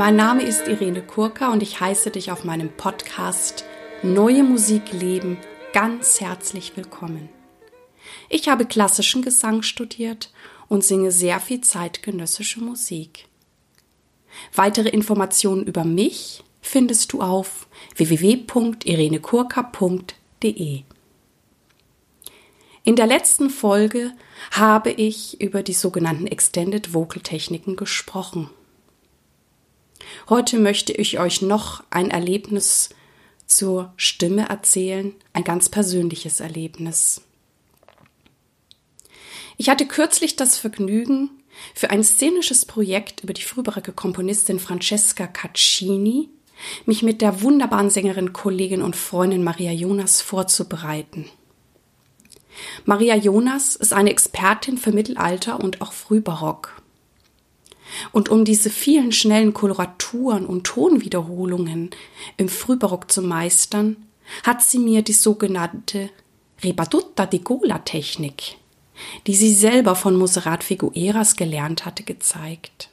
Mein 0.00 0.16
Name 0.16 0.42
ist 0.44 0.66
Irene 0.66 1.02
Kurka 1.02 1.52
und 1.52 1.62
ich 1.62 1.78
heiße 1.78 2.10
dich 2.10 2.32
auf 2.32 2.42
meinem 2.42 2.70
Podcast 2.70 3.66
Neue 4.02 4.44
Musik 4.44 4.94
leben 4.94 5.36
ganz 5.74 6.22
herzlich 6.22 6.74
willkommen. 6.74 7.28
Ich 8.30 8.48
habe 8.48 8.64
klassischen 8.64 9.20
Gesang 9.20 9.60
studiert 9.60 10.32
und 10.68 10.82
singe 10.82 11.12
sehr 11.12 11.38
viel 11.38 11.60
zeitgenössische 11.60 12.60
Musik. 12.60 13.26
Weitere 14.54 14.88
Informationen 14.88 15.64
über 15.64 15.84
mich 15.84 16.44
findest 16.62 17.12
du 17.12 17.20
auf 17.20 17.68
www.irenekurka.de. 17.94 20.82
In 22.84 22.96
der 22.96 23.06
letzten 23.06 23.50
Folge 23.50 24.12
habe 24.52 24.92
ich 24.92 25.38
über 25.42 25.62
die 25.62 25.74
sogenannten 25.74 26.26
Extended 26.26 26.94
Vocal 26.94 27.20
Techniken 27.20 27.76
gesprochen. 27.76 28.48
Heute 30.28 30.58
möchte 30.58 30.92
ich 30.92 31.18
euch 31.18 31.42
noch 31.42 31.82
ein 31.90 32.10
Erlebnis 32.10 32.90
zur 33.46 33.92
Stimme 33.96 34.48
erzählen, 34.48 35.14
ein 35.32 35.44
ganz 35.44 35.68
persönliches 35.68 36.40
Erlebnis. 36.40 37.22
Ich 39.56 39.68
hatte 39.68 39.86
kürzlich 39.86 40.36
das 40.36 40.56
Vergnügen, 40.56 41.30
für 41.74 41.90
ein 41.90 42.02
szenisches 42.02 42.64
Projekt 42.64 43.22
über 43.22 43.34
die 43.34 43.42
frühbarige 43.42 43.92
Komponistin 43.92 44.58
Francesca 44.58 45.26
Caccini 45.26 46.30
mich 46.86 47.02
mit 47.02 47.20
der 47.22 47.42
wunderbaren 47.42 47.90
Sängerin, 47.90 48.32
Kollegin 48.32 48.82
und 48.82 48.96
Freundin 48.96 49.42
Maria 49.42 49.72
Jonas 49.72 50.20
vorzubereiten. 50.20 51.26
Maria 52.84 53.16
Jonas 53.16 53.76
ist 53.76 53.92
eine 53.92 54.10
Expertin 54.10 54.76
für 54.76 54.92
Mittelalter 54.92 55.60
und 55.60 55.80
auch 55.80 55.92
Frühbarock. 55.92 56.79
Und 58.12 58.28
um 58.28 58.44
diese 58.44 58.70
vielen 58.70 59.12
schnellen 59.12 59.54
Koloraturen 59.54 60.46
und 60.46 60.64
Tonwiederholungen 60.64 61.90
im 62.36 62.48
Frühbarock 62.48 63.10
zu 63.10 63.22
meistern, 63.22 63.96
hat 64.44 64.62
sie 64.62 64.78
mir 64.78 65.02
die 65.02 65.12
sogenannte 65.12 66.10
Rebadutta 66.62 67.26
di 67.26 67.40
Gola 67.40 67.78
Technik, 67.78 68.56
die 69.26 69.34
sie 69.34 69.52
selber 69.52 69.96
von 69.96 70.16
Monserrat 70.16 70.62
Figueras 70.62 71.36
gelernt 71.36 71.84
hatte, 71.84 72.02
gezeigt. 72.02 72.90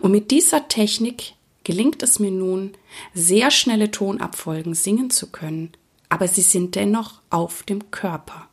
Und 0.00 0.12
mit 0.12 0.30
dieser 0.30 0.68
Technik 0.68 1.34
gelingt 1.64 2.02
es 2.02 2.18
mir 2.18 2.30
nun, 2.30 2.72
sehr 3.14 3.50
schnelle 3.50 3.90
Tonabfolgen 3.90 4.74
singen 4.74 5.10
zu 5.10 5.30
können, 5.30 5.72
aber 6.08 6.28
sie 6.28 6.42
sind 6.42 6.74
dennoch 6.74 7.20
auf 7.30 7.62
dem 7.64 7.90
Körper. 7.90 8.48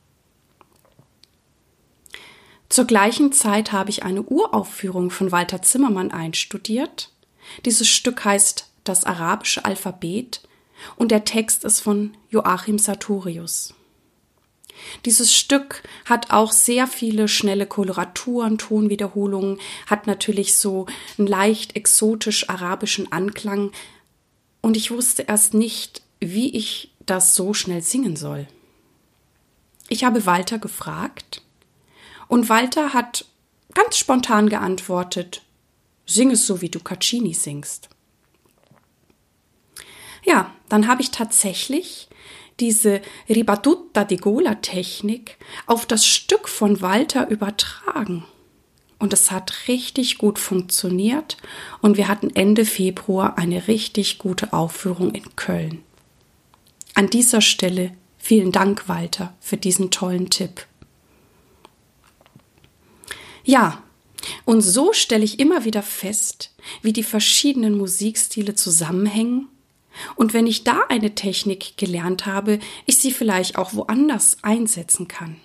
Zur 2.70 2.86
gleichen 2.86 3.31
Zeit 3.31 3.72
habe 3.72 3.89
ich 3.89 4.03
eine 4.03 4.22
Uraufführung 4.22 5.09
von 5.09 5.31
Walter 5.31 5.64
Zimmermann 5.64 6.12
einstudiert. 6.12 7.09
Dieses 7.66 7.89
Stück 7.89 8.23
heißt 8.23 8.70
Das 8.84 9.06
arabische 9.06 9.66
Alphabet 9.66 10.42
und 10.95 11.09
der 11.09 11.26
Text 11.26 11.64
ist 11.66 11.80
von 11.81 12.16
Joachim 12.30 12.78
Sartorius. 12.78 13.73
Dieses 15.03 15.34
Stück 15.34 15.84
hat 16.06 16.31
auch 16.31 16.52
sehr 16.52 16.88
viele 16.88 17.28
schnelle 17.28 17.66
Koloraturen, 17.66 18.58
Tonwiederholungen, 18.58 19.59
hat 19.88 20.08
natürlich 20.08 20.56
so 20.56 20.86
einen 21.17 21.28
leicht 21.28 21.76
exotisch 21.76 22.50
arabischen 22.50 23.11
Anklang 23.11 23.72
und 24.61 24.78
ich 24.78 24.92
wusste 24.92 25.23
erst 25.23 25.54
nicht, 25.54 26.02
wie 26.20 26.56
ich 26.56 26.92
das 27.06 27.36
so 27.36 27.54
schnell 27.54 27.81
singen 27.81 28.16
soll. 28.16 28.48
Ich 29.89 30.04
habe 30.04 30.26
Walter 30.26 30.59
gefragt 30.59 31.42
und 32.30 32.47
Walter 32.47 32.94
hat 32.94 33.25
ganz 33.73 33.97
spontan 33.97 34.47
geantwortet, 34.47 35.41
sing 36.05 36.31
es 36.31 36.47
so, 36.47 36.61
wie 36.61 36.69
du 36.69 36.80
Caccini 36.80 37.33
singst. 37.33 37.89
Ja, 40.23 40.54
dann 40.70 40.87
habe 40.87 41.02
ich 41.02 41.11
tatsächlich 41.11 42.08
diese 42.59 43.02
Ribatutta 43.27 44.04
di 44.04 44.17
Gola 44.17 44.55
Technik 44.55 45.37
auf 45.65 45.86
das 45.86 46.05
Stück 46.05 46.48
von 46.48 46.81
Walter 46.81 47.30
übertragen. 47.30 48.26
Und 48.99 49.14
es 49.14 49.31
hat 49.31 49.67
richtig 49.67 50.17
gut 50.17 50.37
funktioniert 50.37 51.37
und 51.81 51.98
wir 51.98 52.08
hatten 52.09 52.30
Ende 52.36 52.65
Februar 52.65 53.37
eine 53.37 53.67
richtig 53.67 54.20
gute 54.20 54.54
Aufführung 54.54 55.15
in 55.15 55.36
Köln. 55.36 55.83
An 56.93 57.09
dieser 57.09 57.42
Stelle 57.42 57.92
vielen 58.17 58.52
Dank, 58.52 58.87
Walter, 58.87 59.33
für 59.39 59.58
diesen 59.58 59.89
tollen 59.89 60.30
Tipp. 60.30 60.67
Ja, 63.49 63.82
und 64.45 64.61
so 64.61 64.93
stelle 64.93 65.23
ich 65.23 65.39
immer 65.39 65.65
wieder 65.65 65.82
fest, 65.82 66.54
wie 66.83 66.93
die 66.93 67.02
verschiedenen 67.02 67.76
Musikstile 67.80 68.54
zusammenhängen. 68.54 69.48
Und 70.15 70.36
wenn 70.36 70.45
ich 70.45 70.64
da 70.64 70.82
eine 70.87 71.15
Technik 71.15 71.76
gelernt 71.76 72.27
habe, 72.27 72.60
ich 72.86 72.99
sie 72.99 73.11
vielleicht 73.11 73.58
auch 73.58 73.73
woanders 73.73 74.37
einsetzen 74.43 75.08
kann. 75.08 75.37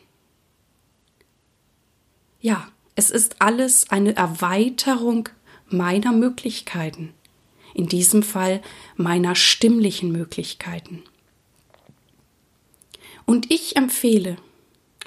Ja, 2.43 2.69
es 2.95 3.09
ist 3.09 3.41
alles 3.41 3.91
eine 3.91 4.15
Erweiterung 4.15 5.31
meiner 5.71 6.13
Möglichkeiten. 6.13 7.15
In 7.73 7.89
diesem 7.89 8.23
Fall 8.23 8.61
meiner 8.97 9.35
stimmlichen 9.35 10.13
Möglichkeiten. 10.13 11.05
Und 13.25 13.51
ich 13.51 13.77
empfehle 13.77 14.37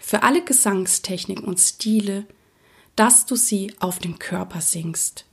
für 0.02 0.24
alle 0.24 0.44
Gesangstechniken 0.44 1.46
und 1.46 1.60
Stile 1.60 2.26
dass 2.98 3.26
du 3.26 3.38
sie 3.38 3.74
auf 3.80 4.00
dem 4.00 4.20
Körper 4.20 4.60
singst. 4.60 5.26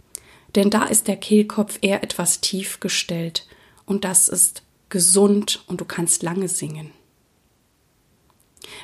Denn 0.55 0.71
da 0.71 0.85
ist 0.85 1.09
der 1.09 1.17
Kehlkopf 1.17 1.79
eher 1.81 2.05
etwas 2.05 2.41
tief 2.41 2.79
gestellt 2.79 3.49
und 3.87 4.05
das 4.05 4.29
ist 4.29 4.63
gesund 4.91 5.65
und 5.67 5.81
du 5.81 5.85
kannst 5.85 6.23
lange 6.23 6.49
singen. 6.49 6.93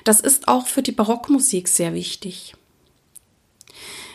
Das 0.04 0.20
ist 0.20 0.48
auch 0.48 0.66
für 0.66 0.82
die 0.82 0.92
Barockmusik 0.92 1.68
sehr 1.68 1.94
wichtig. 1.94 2.54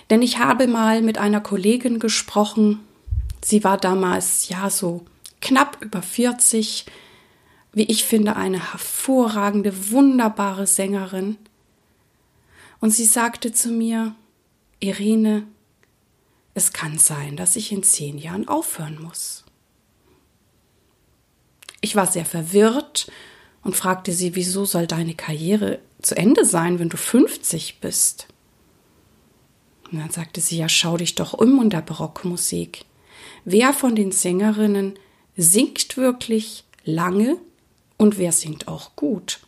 Denn 0.10 0.22
ich 0.22 0.40
habe 0.40 0.68
mal 0.68 1.02
mit 1.02 1.18
einer 1.18 1.42
Kollegin 1.42 2.00
gesprochen, 2.00 2.82
sie 3.44 3.64
war 3.64 3.78
damals 3.78 4.50
ja 4.50 4.70
so 4.70 5.06
knapp 5.42 5.78
über 5.82 6.02
40, 6.02 6.86
wie 7.72 7.84
ich 7.84 8.04
finde, 8.04 8.36
eine 8.36 8.72
hervorragende, 8.72 9.92
wunderbare 9.92 10.68
Sängerin. 10.68 11.38
Und 12.80 12.92
sie 12.92 13.06
sagte 13.06 13.52
zu 13.52 13.70
mir, 13.70 14.16
Irene, 14.86 15.48
es 16.54 16.72
kann 16.74 16.98
sein, 16.98 17.36
dass 17.36 17.56
ich 17.56 17.72
in 17.72 17.84
zehn 17.84 18.18
Jahren 18.18 18.48
aufhören 18.48 19.02
muss. 19.02 19.44
Ich 21.82 21.96
war 21.96 22.08
sehr 22.08 22.26
verwirrt 22.26 23.12
und 23.64 23.76
fragte 23.76 24.14
sie, 24.14 24.36
wieso 24.36 24.66
soll 24.66 24.88
deine 24.88 25.16
Karriere 25.16 25.80
zu 26.02 26.16
Ende 26.16 26.46
sein, 26.46 26.80
wenn 26.80 26.90
du 26.90 26.98
50 26.98 27.80
bist? 27.80 28.28
Und 29.92 30.00
dann 30.00 30.12
sagte 30.12 30.40
sie, 30.40 30.58
ja, 30.58 30.70
schau 30.70 30.98
dich 30.98 31.16
doch 31.16 31.34
um 31.34 31.62
in 31.62 31.70
der 31.70 31.82
Barockmusik. 31.82 32.86
Wer 33.44 33.74
von 33.74 33.96
den 33.96 34.12
Sängerinnen 34.12 34.98
singt 35.36 35.98
wirklich 35.98 36.64
lange 36.84 37.38
und 37.98 38.18
wer 38.18 38.32
singt 38.32 38.68
auch 38.68 38.96
gut? 38.96 39.40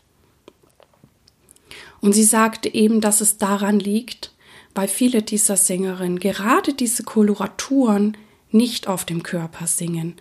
Und 2.01 2.13
sie 2.13 2.23
sagte 2.23 2.73
eben, 2.73 3.01
dass 3.01 3.21
es 3.21 3.37
daran 3.37 3.79
liegt, 3.79 4.31
weil 4.77 4.87
viele 4.87 5.23
dieser 5.23 5.57
Sängerinnen 5.57 6.19
gerade 6.19 6.71
diese 6.71 7.03
Koloraturen 7.03 8.15
nicht 8.51 8.87
auf 8.87 9.05
dem 9.05 9.23
Körper 9.23 9.65
singen 9.65 10.15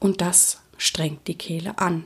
und 0.00 0.20
das 0.20 0.60
strengt 0.76 1.28
die 1.28 1.38
Kehle 1.38 1.78
an. 1.78 2.04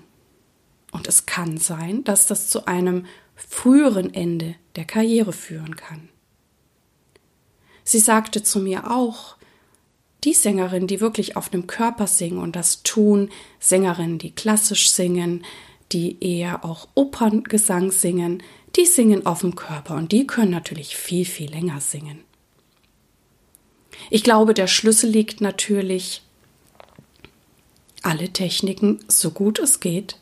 Und 0.93 1.09
es 1.09 1.25
kann 1.25 1.57
sein, 1.57 2.05
dass 2.05 2.27
das 2.27 2.51
zu 2.51 2.67
einem 2.67 3.07
früheren 3.35 4.13
Ende 4.13 4.57
der 4.77 4.85
Karriere 4.85 5.33
führen 5.33 5.75
kann. 5.77 6.11
Sie 7.83 8.01
sagte 8.01 8.43
zu 8.43 8.59
mir 8.59 8.91
auch, 8.91 9.37
die 10.23 10.35
Sängerinnen, 10.35 10.89
die 10.89 11.01
wirklich 11.01 11.35
auf 11.35 11.49
dem 11.49 11.67
Körper 11.67 12.07
singen 12.07 12.39
und 12.39 12.57
das 12.57 12.83
tun, 12.83 13.31
Sängerinnen, 13.59 14.19
die 14.19 14.33
klassisch 14.33 14.91
singen, 14.91 15.47
die 15.93 16.23
eher 16.23 16.63
auch 16.63 16.89
Operngesang 16.95 17.91
singen, 17.91 18.43
die 18.77 18.87
singen 18.87 19.27
auf 19.27 19.41
dem 19.41 19.57
Körper 19.57 19.95
und 19.95 20.13
die 20.13 20.27
können 20.27 20.51
natürlich 20.51 20.97
viel, 20.97 21.25
viel 21.25 21.51
länger 21.51 21.81
singen. 21.81 22.25
Ich 24.11 24.23
glaube, 24.23 24.55
der 24.55 24.67
Schlüssel 24.67 25.11
liegt 25.11 25.41
natürlich, 25.41 26.23
alle 28.03 28.33
Techniken, 28.33 29.01
so 29.09 29.31
gut 29.31 29.59
es 29.59 29.81
geht, 29.81 30.19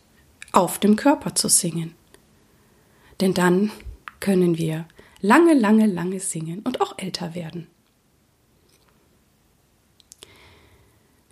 auf 0.53 0.79
dem 0.79 0.97
Körper 0.97 1.35
zu 1.35 1.49
singen. 1.49 1.95
Denn 3.21 3.35
dann 3.35 3.71
können 4.21 4.57
wir 4.57 4.87
lange, 5.21 5.55
lange, 5.55 5.87
lange 5.87 6.21
singen 6.21 6.61
und 6.61 6.81
auch 6.81 6.99
älter 6.99 7.35
werden. 7.35 7.67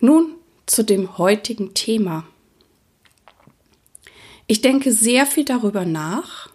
Nun 0.00 0.34
zu 0.66 0.84
dem 0.84 1.16
heutigen 1.16 1.74
Thema. 1.74 2.26
Ich 4.46 4.60
denke 4.60 4.92
sehr 4.92 5.26
viel 5.26 5.44
darüber 5.44 5.84
nach, 5.84 6.51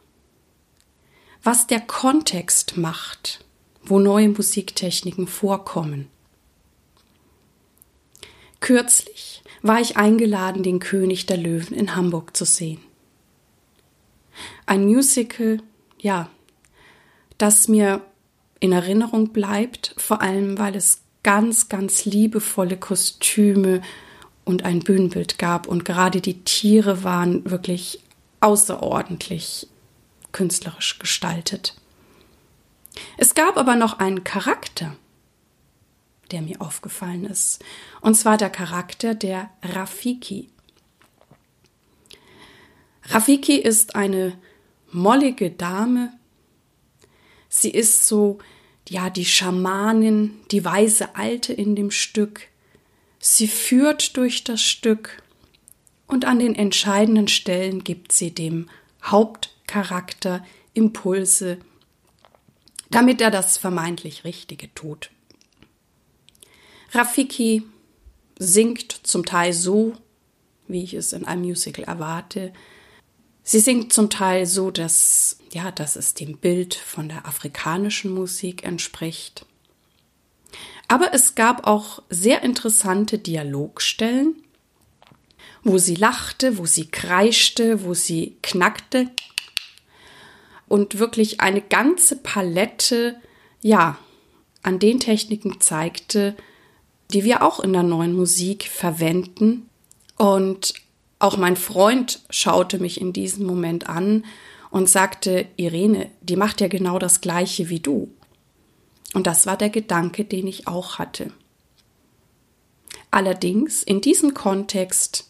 was 1.48 1.66
der 1.66 1.80
Kontext 1.80 2.76
macht, 2.76 3.46
wo 3.82 4.00
neue 4.00 4.28
Musiktechniken 4.28 5.28
vorkommen. 5.28 6.10
Kürzlich 8.60 9.44
war 9.62 9.80
ich 9.80 9.96
eingeladen, 9.96 10.62
den 10.62 10.80
König 10.80 11.26
der 11.26 11.38
Löwen 11.38 11.74
in 11.74 11.96
Hamburg 11.96 12.36
zu 12.36 12.44
sehen. 12.44 12.82
Ein 14.66 14.88
Musical, 14.88 15.62
ja, 15.98 16.30
das 17.38 17.70
mir 17.70 18.02
in 18.60 18.74
Erinnerung 18.74 19.30
bleibt, 19.30 19.96
vor 19.96 20.22
allem 20.22 20.60
weil 20.60 20.76
es 20.76 21.00
ganz, 21.24 21.70
ganz 21.70 22.04
liebevolle 22.04 22.76
Kostüme 22.76 23.82
und 24.44 24.66
ein 24.66 24.80
Bühnenbild 24.80 25.40
gab 25.40 25.66
und 25.66 25.86
gerade 25.86 26.20
die 26.20 26.44
Tiere 26.44 27.06
waren 27.06 27.50
wirklich 27.50 28.02
außerordentlich 28.42 29.70
künstlerisch 30.38 31.00
gestaltet. 31.00 31.74
Es 33.18 33.34
gab 33.34 33.58
aber 33.58 33.76
noch 33.76 33.98
einen 33.98 34.24
Charakter, 34.24 34.96
der 36.30 36.44
mir 36.44 36.62
aufgefallen 36.62 37.26
ist, 37.26 37.64
und 38.02 38.14
zwar 38.14 38.38
der 38.38 38.52
Charakter 38.52 39.16
der 39.16 39.50
Rafiki. 39.64 40.50
Rafiki 43.06 43.56
ist 43.56 43.96
eine 43.96 44.38
mollige 44.92 45.50
Dame. 45.50 46.14
Sie 47.50 47.72
ist 47.72 48.08
so, 48.08 48.38
ja, 48.88 49.10
die 49.10 49.26
Schamanin, 49.26 50.40
die 50.52 50.64
weise 50.64 51.16
Alte 51.16 51.52
in 51.52 51.76
dem 51.76 51.90
Stück. 51.90 52.48
Sie 53.18 53.48
führt 53.48 54.18
durch 54.18 54.44
das 54.44 54.62
Stück 54.62 55.24
und 56.06 56.26
an 56.26 56.38
den 56.38 56.54
entscheidenden 56.54 57.28
Stellen 57.28 57.84
gibt 57.84 58.12
sie 58.12 58.36
dem 58.36 58.70
Hauptcharakter 59.68 60.46
Impulse, 60.74 61.58
damit 62.90 63.22
er 63.22 63.32
das 63.32 63.58
vermeintlich 63.58 64.24
Richtige 64.24 64.74
tut. 64.74 65.10
Rafiki 66.92 67.64
singt 68.40 68.92
zum 68.92 69.26
Teil 69.26 69.52
so, 69.52 69.94
wie 70.68 70.84
ich 70.84 70.94
es 70.94 71.14
in 71.14 71.26
einem 71.26 71.42
Musical 71.42 71.84
erwarte. 71.84 72.54
Sie 73.44 73.60
singt 73.60 73.92
zum 73.92 74.10
Teil 74.10 74.46
so, 74.46 74.72
dass, 74.72 75.40
ja, 75.52 75.72
dass 75.72 75.96
es 75.96 76.14
dem 76.14 76.38
Bild 76.38 76.76
von 76.76 77.10
der 77.10 77.26
afrikanischen 77.26 78.14
Musik 78.14 78.64
entspricht. 78.64 79.46
Aber 80.88 81.14
es 81.14 81.36
gab 81.36 81.68
auch 81.68 82.02
sehr 82.10 82.44
interessante 82.44 83.18
Dialogstellen, 83.18 84.36
wo 85.64 85.78
sie 85.78 85.96
lachte, 85.96 86.58
wo 86.58 86.66
sie 86.66 86.88
kreischte, 86.88 87.84
wo 87.84 87.94
sie 87.94 88.38
knackte 88.42 89.10
und 90.68 91.00
wirklich 91.00 91.40
eine 91.40 91.62
ganze 91.62 92.18
Palette, 92.18 93.16
ja, 93.62 93.98
an 94.64 94.80
den 94.80 95.00
Techniken 95.00 95.62
zeigte, 95.62 96.36
die 97.12 97.24
wir 97.24 97.42
auch 97.42 97.60
in 97.60 97.74
der 97.74 97.84
neuen 97.84 98.14
Musik 98.14 98.68
verwenden. 98.68 99.70
Und 100.18 100.74
auch 101.20 101.38
mein 101.38 101.56
Freund 101.56 102.22
schaute 102.30 102.80
mich 102.80 103.00
in 103.00 103.14
diesem 103.14 103.46
Moment 103.46 103.88
an 103.88 104.26
und 104.70 104.90
sagte, 104.90 105.48
Irene, 105.56 106.10
die 106.22 106.36
macht 106.36 106.60
ja 106.60 106.68
genau 106.68 107.00
das 107.00 107.22
gleiche 107.22 107.70
wie 107.70 107.80
du. 107.80 108.12
Und 109.14 109.26
das 109.26 109.46
war 109.46 109.58
der 109.58 109.70
Gedanke, 109.70 110.26
den 110.26 110.48
ich 110.48 110.68
auch 110.68 111.00
hatte. 111.00 111.32
Allerdings 113.10 113.84
in 113.84 114.02
diesem 114.02 114.34
Kontext 114.34 115.30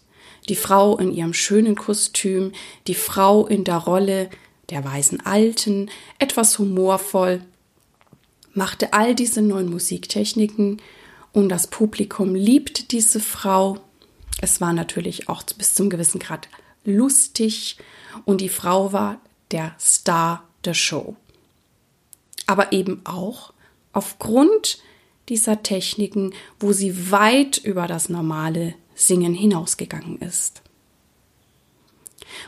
die 0.50 0.56
Frau 0.56 0.98
in 0.98 1.12
ihrem 1.12 1.34
schönen 1.34 1.76
Kostüm, 1.76 2.54
die 2.88 2.96
Frau 2.96 3.46
in 3.46 3.64
der 3.64 3.78
Rolle 3.78 4.30
der 4.70 4.84
weisen 4.84 5.26
Alten, 5.26 5.90
etwas 6.20 6.60
humorvoll, 6.60 7.42
machte 8.54 8.94
all 8.94 9.16
diese 9.16 9.42
neuen 9.42 9.70
Musiktechniken 9.70 10.82
und 11.32 11.50
das 11.50 11.68
Publikum 11.68 12.36
liebte 12.36 12.84
diese 12.84 13.20
Frau. 13.20 13.80
Es 14.42 14.60
war 14.60 14.74
natürlich 14.74 15.30
auch 15.30 15.44
bis 15.44 15.76
zum 15.76 15.90
gewissen 15.90 16.20
Grad 16.20 16.50
lustig 16.84 17.78
und 18.26 18.42
die 18.42 18.50
Frau 18.50 18.92
war 18.94 19.22
der 19.52 19.76
Star 19.80 20.44
der 20.66 20.74
Show. 20.74 21.16
Aber 22.48 22.72
eben 22.72 23.02
auch 23.06 23.54
aufgrund 23.94 24.80
dieser 25.30 25.64
Techniken, 25.64 26.34
wo 26.60 26.72
sie 26.74 27.12
weit 27.12 27.58
über 27.58 27.88
das 27.88 28.10
normale 28.10 28.74
Singen 28.96 29.34
hinausgegangen 29.34 30.20
ist. 30.20 30.62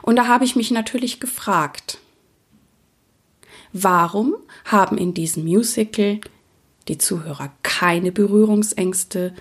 Und 0.01 0.15
da 0.15 0.27
habe 0.27 0.45
ich 0.45 0.56
mich 0.56 0.72
natürlich 0.72 1.19
gefragt, 1.19 2.00
warum 3.74 4.36
haben 4.66 4.98
in 4.98 5.13
diesem 5.13 5.44
Musical 5.44 6.19
die 6.88 6.98
Zuhörer 6.98 7.51
keine 7.63 8.12
Berührungsängste 8.12 9.33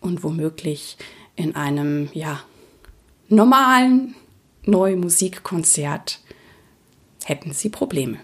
und 0.00 0.22
womöglich 0.22 0.96
in 1.34 1.54
einem, 1.54 2.08
ja, 2.12 2.40
normalen 3.28 4.14
Neumusikkonzert 4.64 6.20
hätten 7.24 7.52
sie 7.52 7.68
Probleme. 7.68 8.18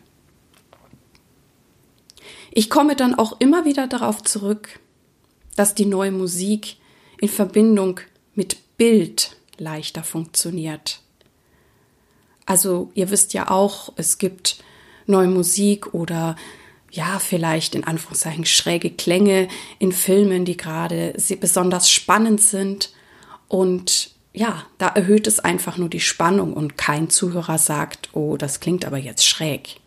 Ich 2.51 2.71
komme 2.71 2.97
dann 2.97 3.15
auch 3.15 3.41
immer 3.41 3.65
wieder 3.65 3.87
darauf 3.87 4.23
zurück, 4.23 4.79
dass 5.57 5.75
die 5.75 5.87
neue 5.87 6.13
Musik 6.13 6.77
in 7.21 7.29
Verbindung 7.29 8.01
mit 8.35 8.77
Bild 8.77 9.37
leichter 9.59 10.03
funktioniert. 10.03 11.01
Also 12.47 12.91
ihr 12.95 13.11
wisst 13.11 13.33
ja 13.33 13.51
auch, 13.51 13.93
es 13.97 14.19
gibt 14.19 14.63
neue 15.07 15.29
Musik 15.29 15.95
oder 15.95 16.37
ja, 16.91 17.19
vielleicht 17.19 17.75
in 17.75 17.85
Anführungszeichen 17.85 18.45
schräge 18.45 18.91
Klänge 18.91 19.49
in 19.79 19.93
Filmen, 19.93 20.45
die 20.45 20.59
gerade 20.59 21.15
besonders 21.41 21.91
spannend 21.91 22.41
sind. 22.43 22.93
Und 23.49 24.11
ja, 24.35 24.67
da 24.79 24.89
erhöht 24.89 25.27
es 25.27 25.41
einfach 25.41 25.79
nur 25.79 25.89
die 25.89 26.01
Spannung 26.01 26.53
und 26.53 26.77
kein 26.77 27.09
Zuhörer 27.09 27.59
sagt, 27.59 28.11
oh, 28.13 28.37
das 28.37 28.61
klingt 28.61 28.85
aber 28.85 28.99
jetzt 28.99 29.27
schräg. 29.27 29.81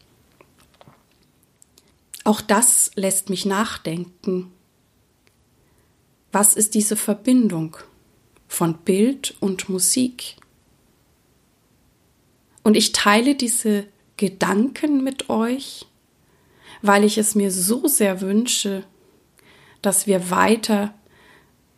Auch 2.23 2.41
das 2.41 2.89
lässt 2.95 3.29
mich 3.29 3.45
nachdenken. 3.45 4.51
Was 6.31 6.55
ist 6.55 6.73
diese 6.73 6.95
Verbindung 6.95 7.77
von 8.47 8.79
Bild 8.79 9.35
und 9.39 9.69
Musik? 9.69 10.37
Und 12.63 12.75
ich 12.75 12.93
teile 12.93 13.35
diese 13.35 13.85
Gedanken 14.17 15.03
mit 15.03 15.29
euch, 15.29 15.85
weil 16.81 17.03
ich 17.03 17.17
es 17.17 17.35
mir 17.35 17.51
so 17.51 17.87
sehr 17.87 18.21
wünsche, 18.21 18.83
dass 19.81 20.07
wir 20.07 20.29
weiter 20.29 20.93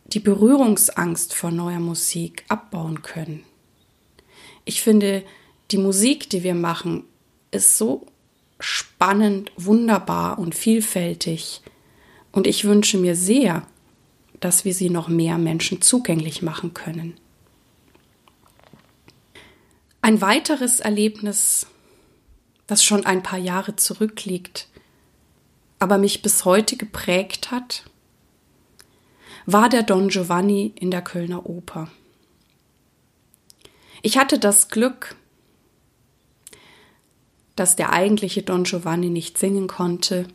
die 0.06 0.20
Berührungsangst 0.20 1.34
vor 1.34 1.50
neuer 1.50 1.80
Musik 1.80 2.44
abbauen 2.48 3.02
können. 3.02 3.44
Ich 4.64 4.80
finde, 4.80 5.24
die 5.70 5.78
Musik, 5.78 6.30
die 6.30 6.42
wir 6.42 6.54
machen, 6.54 7.04
ist 7.50 7.76
so 7.76 8.06
spannend, 8.60 9.52
wunderbar 9.56 10.38
und 10.38 10.54
vielfältig. 10.54 11.62
Und 12.32 12.46
ich 12.46 12.64
wünsche 12.64 12.98
mir 12.98 13.14
sehr, 13.14 13.66
dass 14.40 14.64
wir 14.64 14.74
sie 14.74 14.90
noch 14.90 15.08
mehr 15.08 15.38
Menschen 15.38 15.82
zugänglich 15.82 16.42
machen 16.42 16.74
können. 16.74 17.18
Ein 20.00 20.20
weiteres 20.20 20.80
Erlebnis, 20.80 21.66
das 22.68 22.84
schon 22.84 23.04
ein 23.04 23.24
paar 23.24 23.38
Jahre 23.38 23.74
zurückliegt, 23.74 24.68
aber 25.80 25.98
mich 25.98 26.22
bis 26.22 26.44
heute 26.44 26.76
geprägt 26.76 27.50
hat, 27.50 27.84
war 29.46 29.68
der 29.68 29.82
Don 29.82 30.08
Giovanni 30.08 30.72
in 30.76 30.90
der 30.92 31.02
Kölner 31.02 31.46
Oper. 31.46 31.90
Ich 34.02 34.18
hatte 34.18 34.38
das 34.38 34.68
Glück, 34.68 35.16
dass 37.56 37.74
der 37.74 37.92
eigentliche 37.92 38.42
Don 38.42 38.64
Giovanni 38.64 39.08
nicht 39.08 39.38
singen 39.38 39.66
konnte 39.66 40.28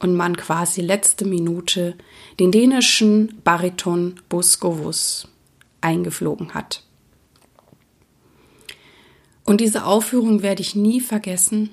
und 0.00 0.14
man 0.14 0.36
quasi 0.36 0.80
letzte 0.80 1.24
Minute 1.24 1.96
den 2.40 2.50
dänischen 2.50 3.40
Bariton 3.44 4.20
Buskovus 4.28 5.28
eingeflogen 5.80 6.54
hat. 6.54 6.82
Und 9.48 9.62
diese 9.62 9.86
Aufführung 9.86 10.42
werde 10.42 10.60
ich 10.60 10.74
nie 10.74 11.00
vergessen, 11.00 11.70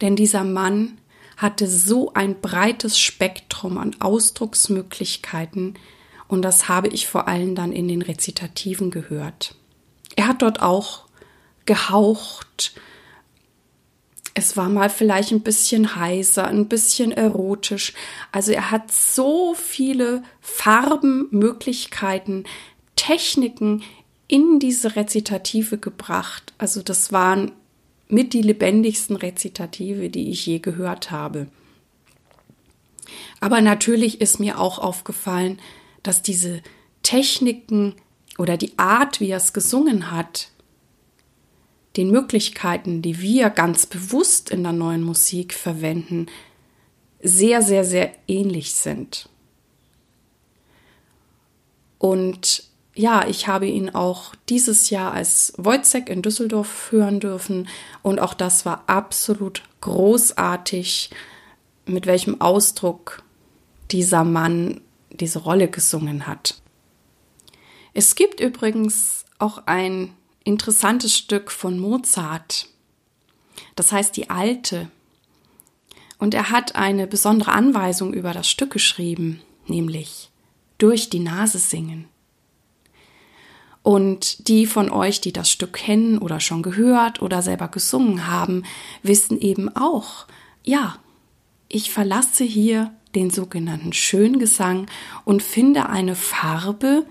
denn 0.00 0.16
dieser 0.16 0.44
Mann 0.44 0.96
hatte 1.36 1.68
so 1.68 2.14
ein 2.14 2.40
breites 2.40 2.98
Spektrum 2.98 3.76
an 3.76 3.94
Ausdrucksmöglichkeiten 4.00 5.74
und 6.26 6.40
das 6.40 6.66
habe 6.66 6.88
ich 6.88 7.06
vor 7.06 7.28
allem 7.28 7.54
dann 7.54 7.70
in 7.70 7.86
den 7.86 8.00
Rezitativen 8.00 8.90
gehört. 8.90 9.56
Er 10.16 10.28
hat 10.28 10.40
dort 10.40 10.62
auch 10.62 11.04
gehaucht. 11.66 12.72
Es 14.32 14.56
war 14.56 14.70
mal 14.70 14.88
vielleicht 14.88 15.32
ein 15.32 15.42
bisschen 15.42 15.96
heiser, 15.96 16.46
ein 16.46 16.66
bisschen 16.66 17.12
erotisch. 17.12 17.92
Also 18.32 18.52
er 18.52 18.70
hat 18.70 18.90
so 18.90 19.52
viele 19.52 20.22
Farben, 20.40 21.28
Möglichkeiten, 21.30 22.44
Techniken 22.96 23.82
in 24.28 24.60
diese 24.60 24.94
Rezitative 24.94 25.78
gebracht. 25.78 26.52
Also 26.58 26.82
das 26.82 27.12
waren 27.12 27.52
mit 28.08 28.34
die 28.34 28.42
lebendigsten 28.42 29.16
Rezitative, 29.16 30.10
die 30.10 30.30
ich 30.30 30.46
je 30.46 30.58
gehört 30.58 31.10
habe. 31.10 31.48
Aber 33.40 33.60
natürlich 33.60 34.20
ist 34.20 34.38
mir 34.38 34.60
auch 34.60 34.78
aufgefallen, 34.78 35.58
dass 36.02 36.22
diese 36.22 36.62
Techniken 37.02 37.94
oder 38.36 38.56
die 38.56 38.78
Art, 38.78 39.20
wie 39.20 39.30
er 39.30 39.38
es 39.38 39.52
gesungen 39.52 40.10
hat, 40.10 40.50
den 41.96 42.10
Möglichkeiten, 42.10 43.02
die 43.02 43.20
wir 43.20 43.50
ganz 43.50 43.86
bewusst 43.86 44.50
in 44.50 44.62
der 44.62 44.72
neuen 44.72 45.02
Musik 45.02 45.54
verwenden, 45.54 46.26
sehr, 47.20 47.62
sehr, 47.62 47.84
sehr 47.84 48.12
ähnlich 48.28 48.74
sind. 48.74 49.28
Und 51.98 52.67
ja, 52.98 53.28
ich 53.28 53.46
habe 53.46 53.68
ihn 53.68 53.90
auch 53.90 54.34
dieses 54.48 54.90
Jahr 54.90 55.12
als 55.12 55.52
Wojciech 55.56 56.08
in 56.08 56.20
Düsseldorf 56.20 56.90
hören 56.90 57.20
dürfen 57.20 57.68
und 58.02 58.18
auch 58.18 58.34
das 58.34 58.66
war 58.66 58.82
absolut 58.88 59.62
großartig, 59.80 61.10
mit 61.86 62.06
welchem 62.06 62.40
Ausdruck 62.40 63.22
dieser 63.92 64.24
Mann 64.24 64.80
diese 65.10 65.38
Rolle 65.38 65.68
gesungen 65.68 66.26
hat. 66.26 66.60
Es 67.94 68.16
gibt 68.16 68.40
übrigens 68.40 69.26
auch 69.38 69.62
ein 69.66 70.12
interessantes 70.42 71.16
Stück 71.16 71.52
von 71.52 71.78
Mozart. 71.78 72.66
Das 73.76 73.92
heißt 73.92 74.16
die 74.16 74.28
Alte. 74.28 74.90
Und 76.18 76.34
er 76.34 76.50
hat 76.50 76.74
eine 76.74 77.06
besondere 77.06 77.52
Anweisung 77.52 78.12
über 78.12 78.32
das 78.32 78.50
Stück 78.50 78.72
geschrieben, 78.72 79.40
nämlich 79.68 80.30
durch 80.78 81.10
die 81.10 81.20
Nase 81.20 81.58
singen. 81.58 82.08
Und 83.82 84.48
die 84.48 84.66
von 84.66 84.90
euch, 84.90 85.20
die 85.20 85.32
das 85.32 85.50
Stück 85.50 85.74
kennen 85.74 86.18
oder 86.18 86.40
schon 86.40 86.62
gehört 86.62 87.22
oder 87.22 87.42
selber 87.42 87.68
gesungen 87.68 88.26
haben, 88.26 88.64
wissen 89.02 89.40
eben 89.40 89.74
auch, 89.74 90.26
ja, 90.64 90.98
ich 91.68 91.90
verlasse 91.90 92.44
hier 92.44 92.92
den 93.14 93.30
sogenannten 93.30 93.92
Schöngesang 93.92 94.86
und 95.24 95.42
finde 95.42 95.88
eine 95.88 96.14
Farbe, 96.14 97.06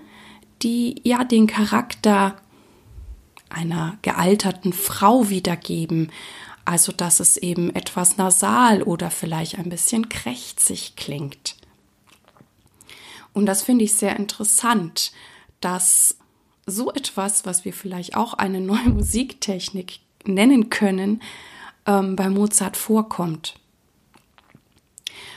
die 0.62 1.00
ja 1.04 1.24
den 1.24 1.46
Charakter 1.46 2.36
einer 3.48 3.98
gealterten 4.02 4.72
Frau 4.72 5.30
wiedergeben, 5.30 6.12
also 6.64 6.92
dass 6.92 7.18
es 7.18 7.36
eben 7.36 7.74
etwas 7.74 8.16
nasal 8.18 8.82
oder 8.82 9.10
vielleicht 9.10 9.58
ein 9.58 9.70
bisschen 9.70 10.08
krächzig 10.08 10.96
klingt. 10.96 11.56
Und 13.32 13.46
das 13.46 13.62
finde 13.62 13.84
ich 13.84 13.94
sehr 13.94 14.16
interessant, 14.16 15.12
dass 15.60 16.17
so 16.70 16.92
etwas, 16.92 17.46
was 17.46 17.64
wir 17.64 17.72
vielleicht 17.72 18.16
auch 18.16 18.34
eine 18.34 18.60
neue 18.60 18.88
Musiktechnik 18.88 20.00
nennen 20.24 20.70
können, 20.70 21.22
ähm, 21.86 22.16
bei 22.16 22.28
Mozart 22.28 22.76
vorkommt. 22.76 23.54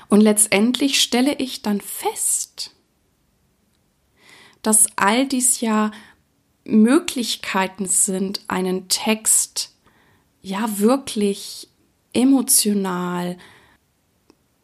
Und 0.10 0.22
letztendlich 0.22 1.02
stelle 1.02 1.34
ich 1.36 1.62
dann 1.62 1.80
fest, 1.80 2.76
dass 4.62 4.88
all 4.98 5.26
dies 5.26 5.62
ja 5.62 5.92
Möglichkeiten 6.66 7.86
sind, 7.88 8.42
einen 8.48 8.90
Text 8.90 9.74
ja 10.42 10.80
wirklich 10.80 11.70
emotional 12.14 13.38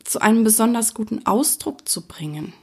zu 0.04 0.22
einem 0.22 0.44
besonders 0.44 0.94
guten 0.94 1.26
Ausdruck 1.26 1.88
zu 1.88 2.08
bringen. 2.08 2.54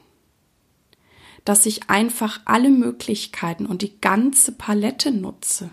Dass 1.45 1.67
ich 1.67 1.91
einfach 1.91 2.41
alle 2.45 2.71
Möglichkeiten 2.71 3.67
und 3.67 3.83
die 3.83 4.01
ganze 4.01 4.53
Palette 4.53 5.13
nutze. 5.13 5.71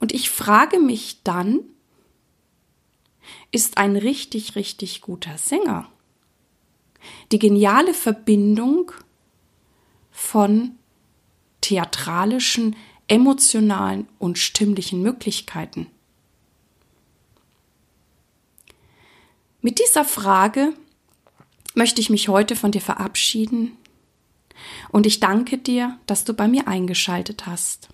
Und 0.00 0.12
ich 0.12 0.30
frage 0.30 0.78
mich 0.78 1.22
dann, 1.22 1.60
ist 3.50 3.78
ein 3.78 3.96
richtig, 3.96 4.56
richtig 4.56 5.00
guter 5.00 5.38
Sänger. 5.38 5.90
Die 7.30 7.38
geniale 7.38 7.94
Verbindung 7.94 8.92
von 10.10 10.76
theatralischen, 11.60 12.76
emotionalen 13.08 14.08
und 14.18 14.38
stimmlichen 14.38 15.02
Möglichkeiten. 15.02 15.88
Mit 19.60 19.78
dieser 19.78 20.04
Frage 20.04 20.74
möchte 21.74 22.00
ich 22.00 22.10
mich 22.10 22.28
heute 22.28 22.56
von 22.56 22.70
dir 22.70 22.80
verabschieden 22.80 23.76
und 24.90 25.06
ich 25.06 25.20
danke 25.20 25.58
dir, 25.58 25.98
dass 26.06 26.24
du 26.24 26.34
bei 26.34 26.48
mir 26.48 26.68
eingeschaltet 26.68 27.46
hast. 27.46 27.88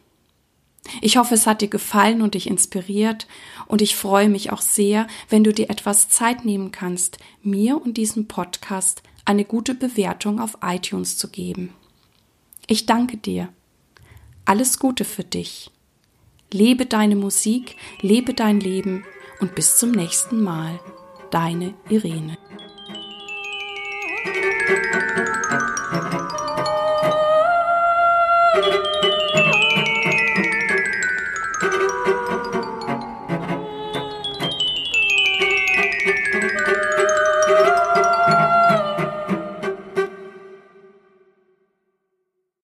Ich 1.03 1.17
hoffe, 1.17 1.35
es 1.35 1.47
hat 1.47 1.61
dir 1.61 1.69
gefallen 1.69 2.23
und 2.23 2.35
dich 2.35 2.47
inspiriert 2.47 3.27
und 3.67 3.83
ich 3.83 3.95
freue 3.95 4.29
mich 4.29 4.53
auch 4.53 4.63
sehr, 4.63 5.07
wenn 5.29 5.45
du 5.45 5.53
dir 5.53 5.71
etwas 5.71 6.09
Zeit 6.09 6.45
nehmen 6.45 6.73
kannst, 6.73 7.19
mir 7.43 7.81
und 7.81 7.97
diesem 7.97 8.27
Podcast 8.27 9.03
eine 9.25 9.45
gute 9.45 9.75
Bewertung 9.75 10.41
auf 10.41 10.59
iTunes 10.63 11.19
zu 11.19 11.29
geben. 11.29 11.75
Ich 12.67 12.87
danke 12.87 13.19
dir. 13.19 13.51
Alles 14.47 14.79
Gute 14.79 15.05
für 15.05 15.25
dich. 15.25 15.71
Lebe 16.51 16.87
deine 16.87 17.17
Musik, 17.17 17.77
lebe 18.01 18.33
dein 18.33 18.61
Leben 18.61 19.05
und 19.41 19.55
bis 19.55 19.77
zum 19.77 19.91
nächsten 19.91 20.43
Mal. 20.43 20.81
Deine 21.31 21.75
Irene. 21.91 22.39
Thank 24.69 24.95
you. 24.95 24.98